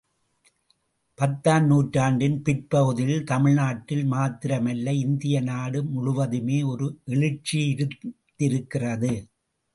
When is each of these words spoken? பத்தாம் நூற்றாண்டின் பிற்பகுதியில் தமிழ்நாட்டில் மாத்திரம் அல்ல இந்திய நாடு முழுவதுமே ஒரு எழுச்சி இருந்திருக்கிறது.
பத்தாம் 1.17 1.65
நூற்றாண்டின் 1.65 2.37
பிற்பகுதியில் 2.41 3.23
தமிழ்நாட்டில் 3.23 4.03
மாத்திரம் 4.05 4.65
அல்ல 4.65 4.95
இந்திய 5.01 5.41
நாடு 5.41 5.81
முழுவதுமே 5.83 6.59
ஒரு 6.63 6.87
எழுச்சி 7.05 7.59
இருந்திருக்கிறது. 7.67 9.13